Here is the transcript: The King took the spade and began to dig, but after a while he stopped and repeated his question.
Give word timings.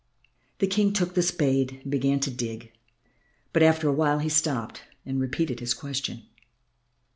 The 0.57 0.65
King 0.65 0.93
took 0.93 1.13
the 1.13 1.21
spade 1.21 1.79
and 1.83 1.91
began 1.91 2.19
to 2.21 2.31
dig, 2.31 2.71
but 3.53 3.61
after 3.61 3.87
a 3.87 3.93
while 3.93 4.17
he 4.17 4.29
stopped 4.29 4.81
and 5.05 5.21
repeated 5.21 5.59
his 5.59 5.75
question. 5.75 6.23